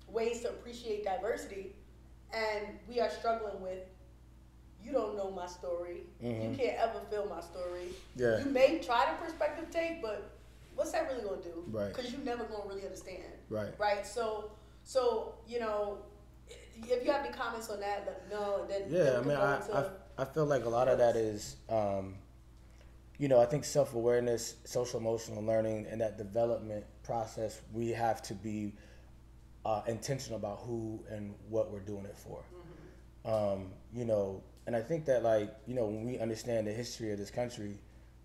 [0.09, 1.77] ways to appreciate diversity,
[2.33, 3.85] and we are struggling with.
[4.83, 6.03] You don't know my story.
[6.21, 6.57] You Mhm.
[6.59, 7.95] can't ever feel my story.
[8.17, 8.39] Yeah.
[8.41, 10.25] You may try to perspective take, but
[10.75, 11.63] what's that really gonna do?
[11.69, 11.95] Right.
[11.95, 13.33] Because you're never gonna really understand.
[13.49, 13.79] Right.
[13.79, 14.05] Right.
[14.05, 14.51] So,
[14.83, 15.99] so you know,
[16.49, 18.63] if you have any comments on that, let me know.
[18.63, 19.91] And then Yeah, I mean, I, I,
[20.23, 22.15] I feel like a lot of that is, um,
[23.19, 28.23] you know, I think self awareness, social emotional learning, and that development process, we have
[28.23, 28.73] to be
[29.65, 32.45] uh, intentional about who and what we're doing it for.
[33.25, 37.11] Um, you know, and I think that, like, you know, when we understand the history
[37.11, 37.79] of this country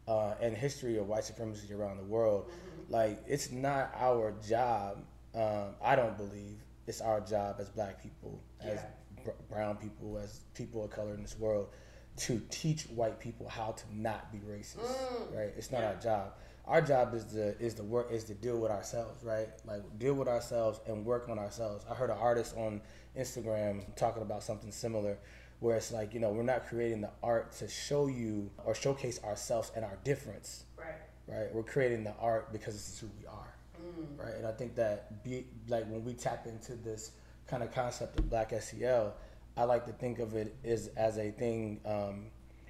[0.07, 2.51] uh, and history of white supremacy around the world,
[2.89, 8.39] like, it's not our job, um, I don't believe, it's our job as black people,
[8.61, 8.85] as Yeah.
[9.27, 11.69] Br- brown people, as people of color in this world,
[12.17, 14.77] to teach white people how to not be racist.
[14.77, 15.35] Mm.
[15.35, 15.53] Right?
[15.57, 16.33] It's not our job.
[16.65, 19.47] Our job is to is to work is to deal with ourselves, right?
[19.65, 21.85] Like deal with ourselves and work on ourselves.
[21.89, 22.81] I heard an artist on
[23.17, 25.17] Instagram talking about something similar,
[25.61, 29.23] where it's like you know we're not creating the art to show you or showcase
[29.23, 30.87] ourselves and our difference, right.
[31.27, 31.53] right?
[31.53, 34.25] We're creating the art because this is who we are, mm.
[34.25, 34.35] right?
[34.35, 37.11] And I think that be like when we tap into this
[37.47, 39.13] kind of concept of Black SEL,
[39.55, 42.25] I like to think of it as as a thing, um,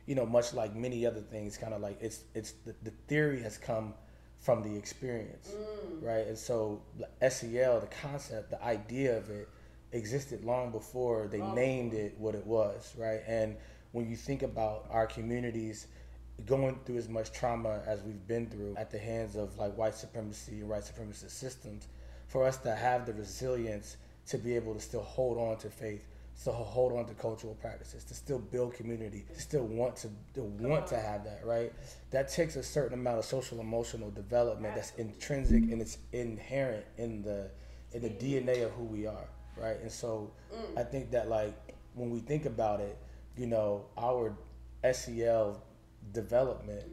[0.06, 1.58] you know, much like many other things.
[1.58, 3.94] Kind of like it's it's the, the theory has come
[4.40, 5.52] from the experience,
[6.00, 6.28] right?
[6.28, 6.82] And so
[7.28, 9.50] SEL, the concept, the idea of it
[9.92, 13.22] existed long before they named it what it was, right?
[13.28, 13.58] And
[13.92, 15.88] when you think about our communities
[16.46, 19.96] going through as much trauma as we've been through at the hands of like white
[19.96, 21.88] supremacy and white supremacist systems,
[22.28, 26.06] for us to have the resilience to be able to still hold on to faith,
[26.36, 30.44] still hold on to cultural practices, to still build community, to still want to, to
[30.44, 31.74] want to have that, right?
[32.12, 37.22] That takes a certain amount of social emotional development that's intrinsic and it's inherent in
[37.22, 37.50] the
[37.94, 39.80] in the DNA of who we are, right?
[39.82, 40.32] And so
[40.76, 41.56] I think that like
[41.94, 42.98] when we think about it,
[43.38, 44.36] you know, our
[44.92, 45.64] SEL
[46.12, 46.84] development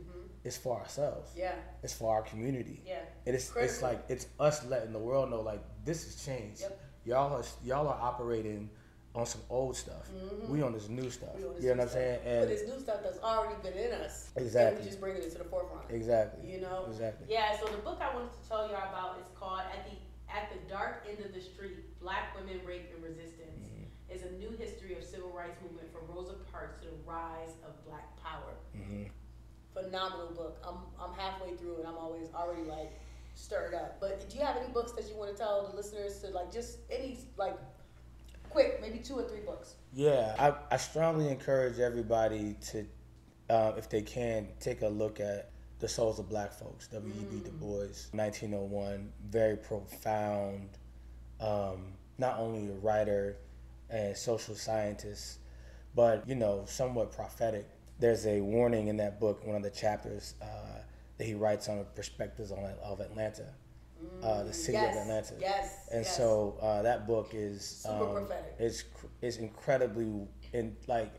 [0.44, 1.33] is for ourselves.
[1.37, 1.55] Yeah.
[1.83, 2.81] It's for our community.
[2.87, 3.01] Yeah.
[3.27, 6.61] And it's it's like it's us letting the world know like this has changed.
[6.61, 6.81] Yep.
[7.04, 8.70] Y'all are y'all are operating
[9.14, 10.10] on some old stuff.
[10.48, 11.36] We on this new stuff.
[11.36, 11.38] Mm-hmm.
[11.38, 12.18] We on this you know what I'm saying?
[12.18, 12.26] stuff.
[12.32, 14.30] And but it's new stuff that's already been in us.
[14.34, 14.80] And Exactly.
[14.82, 15.86] we just bringing it to the forefront.
[15.90, 16.50] exactly.
[16.50, 16.86] You know?
[16.90, 17.26] Exactly.
[17.30, 19.94] Yeah, so the book I wanted to tell y'all about is called At the
[20.26, 23.62] At the Dark End of the Street, Black Women, Rape and Resistance.
[23.70, 23.86] Mm-hmm.
[24.10, 27.72] It's a new history of civil rights movement from Rosa Parks to the rise of
[27.86, 28.54] black power.
[28.74, 29.04] hmm
[29.74, 30.58] Phenomenal book.
[30.66, 32.94] I'm I'm halfway through and I'm always already like
[33.35, 34.01] stirred up.
[34.01, 36.53] But do you have any books that you want to tell the listeners to like
[36.53, 37.57] just any like
[38.55, 39.75] quick, maybe two or three books?
[39.92, 42.87] Yeah, I, I strongly encourage everybody to,
[43.51, 47.42] uh, if they can, take a look at The Souls of Black Folks, W.E.B.
[47.44, 49.12] Du Bois, 1901.
[49.29, 50.68] Very profound,
[51.40, 53.37] um, not only a writer
[53.90, 55.38] and social scientist,
[55.94, 57.68] but, you know, somewhat prophetic.
[57.99, 60.81] There's a warning in that book, one of the chapters, uh,
[61.18, 63.46] that he writes on a perspectives on, of Atlanta,
[64.22, 65.35] uh, the city yes, of Atlanta.
[65.40, 66.16] yes, And yes.
[66.16, 68.55] so uh, that book is Super um, prophetic.
[68.59, 68.85] It's
[69.22, 71.12] it's incredibly in like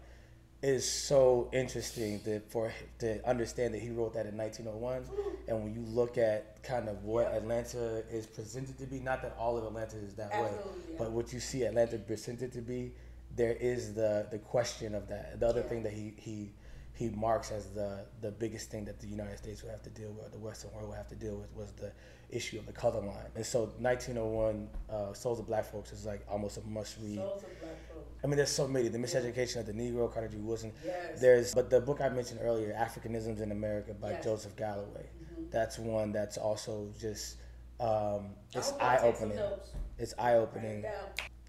[0.62, 5.04] is so interesting that for to understand that he wrote that in 1901
[5.48, 7.38] and when you look at kind of what Yeah.
[7.38, 10.50] atlanta is presented to be not that all of atlanta is that way
[10.90, 10.96] yeah.
[10.98, 12.94] but what you see atlanta presented to be
[13.36, 15.68] there is the the question of that the other Yeah.
[15.70, 16.54] thing that he he
[16.96, 20.12] he marks as the the biggest thing that the united states would have to deal
[20.14, 21.92] with the western world would have to deal with was the
[22.30, 26.26] issue of the color line and so 1901 uh, souls of black folks is like
[26.30, 28.06] almost a must read Souls of black folk.
[28.24, 28.88] I mean, there's so many.
[28.88, 30.38] The Miseducation of the Negro, Carter G.
[30.38, 30.72] Woodson.
[30.84, 31.22] Yes.
[31.22, 34.24] There's, but the book I mentioned earlier, Africanisms in America by Yes.
[34.24, 35.06] Joseph Holloway.
[35.52, 37.38] That's one that's also just,
[37.80, 39.60] um, it's eye hope y'all take some opening.
[40.00, 40.86] It's eye opening.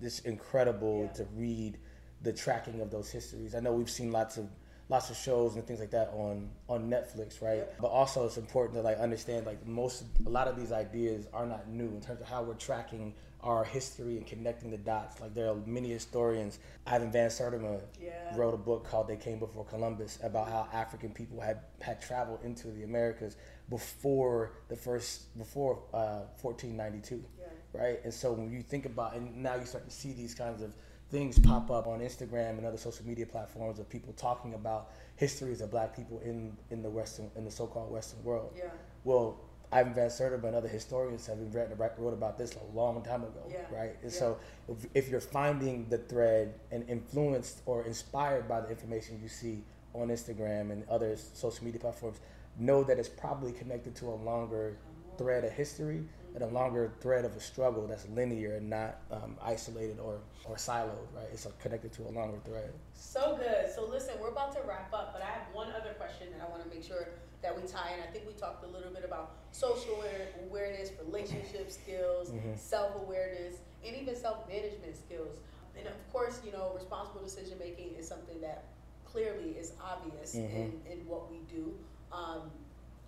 [0.03, 1.13] It's incredible Yeah.
[1.13, 1.79] to read
[2.21, 3.55] the tracking of those histories.
[3.55, 4.47] I know we've seen lots of
[4.88, 7.64] lots of shows and things like that on on Netflix, right?
[7.81, 11.46] But also it's important to like understand like most a lot of these ideas are
[11.46, 15.20] not new in terms of how we're tracking our history and connecting the dots.
[15.20, 16.59] Like there are many historians.
[16.87, 18.11] Ivan Van Sertima Yeah.
[18.33, 22.40] wrote a book called They Came Before Columbus about how African people had had traveled
[22.44, 23.37] into the Americas
[23.68, 27.81] before the first before uh, 1492 Yeah.
[27.81, 28.01] right?
[28.05, 30.72] And so when you think about, and now you start to see these kinds of
[31.11, 35.61] things pop up on Instagram and other social media platforms of people talking about histories
[35.61, 38.53] of Black people in in the Western in the so-called Western world.
[38.57, 38.64] Yeah.
[39.05, 39.38] Well,
[39.73, 43.42] Ivan Van Sertima and other historians have read, wrote about this a long time ago,
[43.49, 43.62] Yeah.
[43.73, 43.97] right?
[44.03, 44.19] And Yeah.
[44.19, 44.38] so
[44.69, 49.64] if, if you're finding the thread and influenced or inspired by the information you see
[49.92, 52.19] on Instagram and other social media platforms,
[52.59, 54.77] know that it's probably connected to a longer
[55.19, 56.05] thread of history
[56.42, 61.09] a longer thread of a struggle that's linear and not um, isolated or, or siloed,
[61.14, 61.27] right?
[61.33, 62.72] It's uh, connected to a longer thread.
[62.94, 63.72] So good.
[63.75, 66.51] So listen, we're about to wrap up, but I have one other question that I
[66.51, 67.09] want to make sure
[67.42, 68.03] that we tie in.
[68.03, 70.03] I think we talked a little bit about social
[70.49, 75.37] awareness, relationship skills, self-awareness, and even self-management skills.
[75.79, 78.64] And of course, you know, responsible decision making is something that
[79.05, 81.72] clearly is obvious in, in what we do
[82.12, 82.51] um,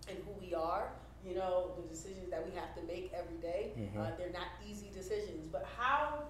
[0.08, 0.90] and who we are.
[1.26, 4.90] You know, the decisions that we have to make every day, uh, they're not easy
[4.94, 5.46] decisions.
[5.46, 6.22] But how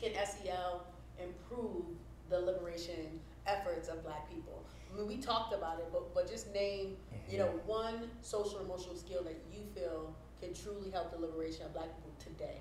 [0.00, 0.86] can SEL
[1.22, 1.84] improve
[2.30, 4.64] the liberation efforts of black people?
[4.92, 6.96] I mean, we talked about it, but, but just name,
[7.30, 11.72] you know, one social emotional skill that you feel can truly help the liberation of
[11.72, 12.60] black people today.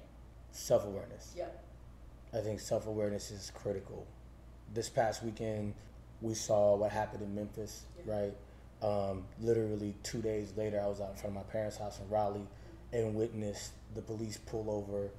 [0.51, 1.33] Self awareness.
[1.35, 1.63] Yep.
[2.33, 4.05] I think self awareness is critical.
[4.73, 5.73] This past weekend,
[6.21, 8.33] we saw what happened in Memphis, right?
[8.81, 12.09] Um, literally two days later, I was out in front of my parents' house in
[12.09, 12.47] Raleigh
[12.93, 15.09] and witnessed the police pull over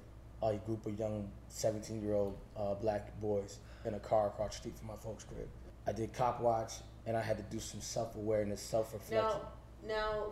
[0.42, 4.57] a group of young 17 year old uh, black boys in a car across the
[4.59, 5.48] street from my folks' crib.
[5.87, 6.72] I did cop watch
[7.07, 9.29] and I had to do some self awareness, self reflection.
[9.29, 9.40] Now,
[9.87, 10.25] now,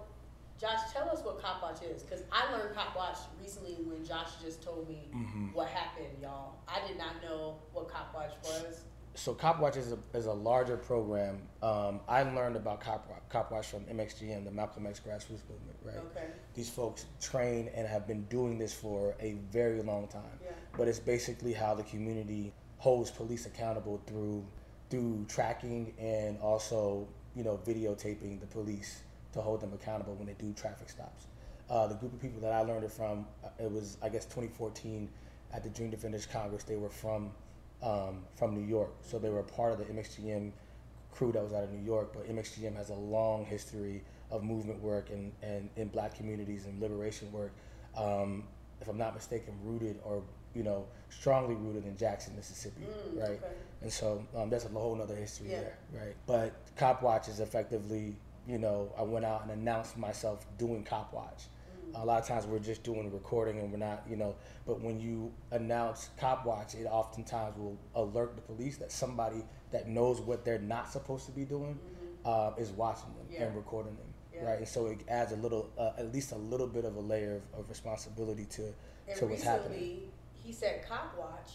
[0.61, 4.29] Josh, tell us what Cop Watch is, because I learned Cop Watch recently when Josh
[4.45, 5.47] just told me Mm-hmm.
[5.55, 6.57] what happened, y'all.
[6.69, 8.83] I did not know what Cop Watch was.
[9.21, 11.43] So CopWatch is a, is a larger program.
[11.63, 15.77] Um, I learned about CopWatch, Wa- Cop Watch from MXGM, the Malcolm X grassroots movement,
[15.85, 15.99] right?
[15.99, 16.29] Okay.
[16.55, 20.23] These folks train and have been doing this for a very long time.
[20.43, 20.53] Yeah.
[20.75, 24.43] But it's basically how the community holds police accountable through
[24.89, 27.07] through tracking and also
[27.37, 29.03] you know videotaping the police
[29.33, 31.27] to hold them accountable when they do traffic stops.
[31.69, 34.25] Uh, the group of people that I learned it from, uh, it was I guess
[34.25, 35.11] 2014
[35.53, 36.65] at the Dream Defenders Congress.
[36.65, 37.33] They were from
[37.83, 40.53] um, from New York, so they were part of the MXGM
[41.13, 42.13] crew that was out of New York.
[42.13, 46.81] But MXGM has a long history of movement work and, and in black communities and
[46.81, 47.53] liberation work.
[47.97, 48.45] Um,
[48.81, 50.23] if I'm not mistaken, rooted or
[50.55, 53.31] you know strongly rooted in Jackson, Mississippi, Mm, right?
[53.31, 53.47] okay.
[53.83, 55.61] And so um, that's a whole other history Yeah.
[55.61, 56.15] there, right?
[56.27, 58.15] But Cop Watch is effectively,
[58.47, 61.45] you know, I went out and announced myself doing Cop Watch.
[61.95, 64.35] A lot of times we're just doing a recording and we're not, you know,
[64.67, 69.89] but when you announce Cop Watch, it oftentimes will alert the police that somebody that
[69.89, 71.79] knows what they're not supposed to be doing
[72.25, 73.35] uh, is watching them Mm-hmm.
[73.35, 73.43] Yeah.
[73.45, 74.45] and recording them, Yeah.
[74.51, 74.59] right?
[74.59, 77.37] And so it adds a little, uh, at least a little bit of a layer
[77.55, 78.63] of, of responsibility to,
[79.09, 80.01] And to what's happening.
[80.35, 81.53] he said cop watch,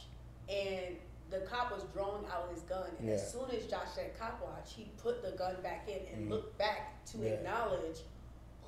[0.50, 0.96] and
[1.30, 2.90] the cop was drawing out his gun.
[3.00, 6.28] And as soon as Josh said cop watch, he put the gun back in and
[6.28, 6.30] Mhm.
[6.32, 7.30] looked back to Yeah.
[7.32, 8.00] acknowledge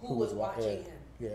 [0.01, 0.89] who, Who was, was wa- watching yeah.
[0.89, 0.99] him.
[1.19, 1.29] Yeah.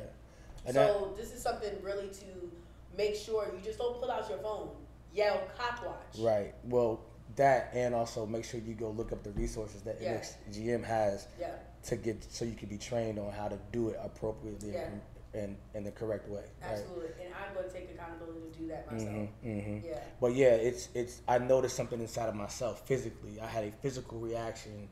[0.67, 2.51] And so this is something really to
[2.97, 4.69] make sure you just don't pull out your phone,
[5.15, 6.19] yell cop watch.
[6.19, 6.55] Right.
[6.65, 7.01] Well,
[7.37, 10.15] that and also make sure you go look up the resources that Yeah.
[10.15, 11.55] MXGM has Yeah.
[11.85, 14.85] to get so you can be trained on how to do it appropriately Yeah.
[14.89, 15.01] and,
[15.35, 16.43] and in the correct way.
[16.61, 16.73] Right.
[16.73, 17.25] Absolutely.
[17.25, 19.29] And I'm going to take accountability to do that myself.
[19.43, 19.99] hmm Yeah.
[20.21, 21.23] But yeah, it's it's.
[21.27, 23.41] I noticed something inside of myself physically.
[23.41, 24.89] I had a physical reaction,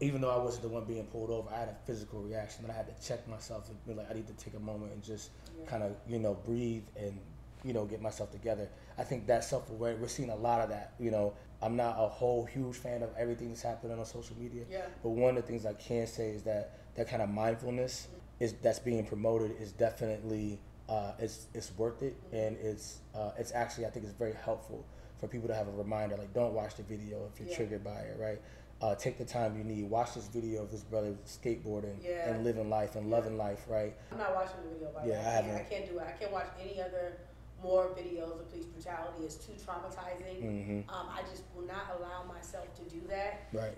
[0.00, 1.48] even though I wasn't the one being pulled over.
[1.52, 4.14] I had a physical reaction, and I had to check myself and be like, I
[4.14, 5.30] need to take a moment and just
[5.64, 5.70] Yeah.
[5.70, 7.18] kind of you know breathe and
[7.64, 8.68] you know get myself together.
[8.96, 10.92] I think that self awareness we're seeing a lot of that.
[11.00, 14.64] You know, I'm not a whole huge fan of everything that's happening on social media.
[14.70, 14.82] Yeah.
[15.02, 18.08] But one of the things I can say is that that kind of mindfulness
[18.40, 23.52] is that's being promoted is definitely uh, it's it's worth it and it's uh, it's
[23.52, 24.84] actually I think it's very helpful
[25.18, 27.56] for people to have a reminder like don't watch the video if you're Yeah.
[27.56, 28.40] triggered by it right
[28.80, 32.30] uh, take the time you need watch this video of this brother skateboarding Yeah.
[32.30, 34.90] and living life and loving life right I'm not watching the video.
[34.94, 35.18] By Yeah, the way.
[35.18, 35.56] I I, haven't.
[35.56, 36.04] I can't do it.
[36.06, 37.18] I can't watch any other
[37.62, 39.24] more videos of police brutality.
[39.24, 40.42] It's too traumatizing.
[40.42, 40.88] Mhm.
[40.88, 43.40] Um, I just will not allow myself to do that.
[43.52, 43.76] right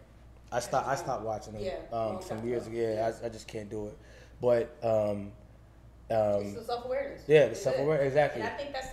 [0.53, 2.77] I stopped I stopped watching it Yeah, um, some years ago.
[2.77, 3.11] yeah.
[3.23, 3.97] I, I just can't do it
[4.41, 5.33] but um,
[6.11, 7.23] um, it's the self awareness.
[7.29, 8.90] yeah the self-awareness exactly And I think that's.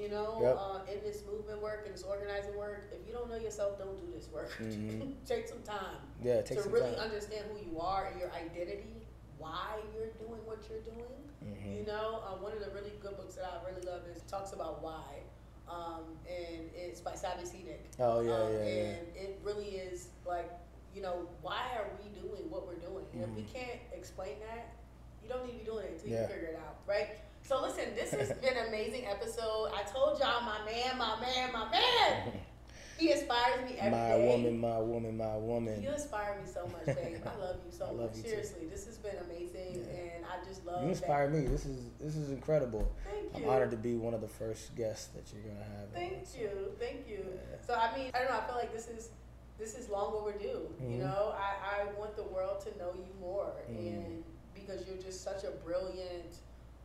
[0.00, 0.56] You know, Yep.
[0.58, 4.00] uh, in this movement work and this organizing work, if you don't know yourself, don't
[4.00, 4.50] do this work.
[4.58, 5.14] Mhm.
[5.26, 8.30] Take some time yeah take to some really time understand who you are and your
[8.32, 9.06] identity,
[9.38, 11.20] why you're doing what you're doing.
[11.44, 11.76] Mhm.
[11.80, 14.52] You know, uh, one of the really good books that I really love is talks
[14.54, 15.20] about why,
[15.68, 17.84] um, and it's by Simon Sinek.
[17.98, 20.50] oh yeah um, yeah yeah And it really is like,
[20.94, 23.04] you know, why are we doing what we're doing?
[23.12, 24.72] And if we can't explain that,
[25.22, 26.14] you don't need to be doing it until Mm-hmm.
[26.14, 26.22] Yeah.
[26.22, 27.20] you figure it out, right?
[27.50, 29.72] So listen, this has been an amazing episode.
[29.74, 32.32] I told y'all, my man, my man, my man.
[32.96, 33.90] He inspires me every day.
[33.90, 37.16] my woman my woman my woman You inspire me so much, babe.
[37.26, 38.14] I love you so I much.
[38.18, 38.28] you too.
[38.28, 39.98] Seriously, this has been amazing, Yeah.
[40.14, 40.82] and I just love.
[40.82, 41.40] You You inspire me.
[41.48, 42.88] This is this is incredible.
[43.02, 43.10] That.
[43.10, 43.50] Thank I'm you.
[43.50, 45.88] honored to be one of the first guests that you're gonna have.
[45.92, 46.38] Thank so.
[46.38, 47.24] you, thank you.
[47.34, 47.56] Yeah.
[47.66, 48.38] So I mean, I don't know.
[48.38, 49.08] I feel like this is
[49.58, 50.68] this is long overdue.
[50.80, 50.98] You Mhm.
[51.00, 53.78] know, I, I want the world to know you more, Mhm.
[53.88, 54.24] and
[54.54, 56.36] because you're just such a brilliant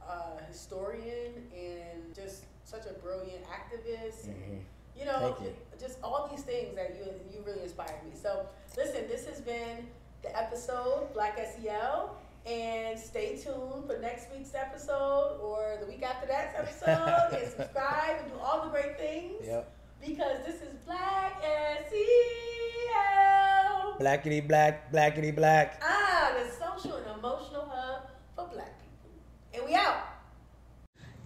[0.10, 4.28] uh, historian and just such a brilliant activist.
[4.28, 4.62] Mhm.
[4.98, 5.54] you know, you.
[5.80, 8.12] just all these things that you you really inspired me.
[8.16, 8.46] So
[8.78, 9.88] listen, this has been
[10.22, 12.16] the episode Black SEL.
[12.48, 18.20] And stay tuned for next week's episode or the week after that episode and subscribe
[18.22, 19.68] and do all the great things Yep.
[20.00, 21.42] because this is Black
[21.90, 23.96] SEL.
[24.00, 25.82] Blackity black, blackity black.
[25.84, 29.10] Ah, the social and emotional hub for black people.
[29.56, 30.04] And we out.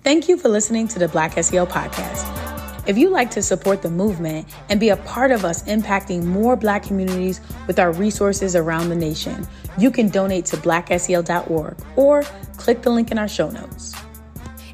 [0.09, 2.25] Thank you for listening to the Black SEL podcast.
[2.87, 6.55] If you'd like to support the movement and be a part of us impacting more
[6.55, 9.47] Black communities with our resources around the nation,
[9.77, 12.23] you can donate to blacksel.org or
[12.57, 13.93] click the link in our show notes.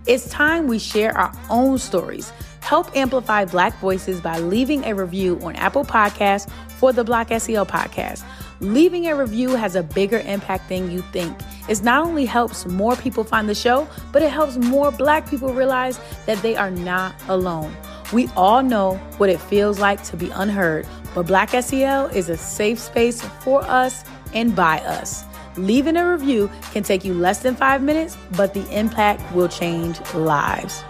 [0.08, 2.32] It's time we share our own stories.
[2.62, 7.66] Help amplify Black voices by leaving a review on Apple Podcasts for the Black SEL
[7.66, 8.24] podcast.
[8.62, 11.38] Leaving a review has a bigger impact than you think.
[11.68, 15.54] It not only helps more people find the show, but it helps more Black people
[15.54, 17.76] realize that they are not alone.
[18.14, 22.38] We all know what it feels like to be unheard, but Black SEL is a
[22.38, 25.26] safe space for us and by us.
[25.58, 30.00] Leaving a review can take you less than five minutes, but the impact will change
[30.14, 30.84] lives.